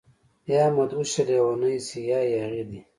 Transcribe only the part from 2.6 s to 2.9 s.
دي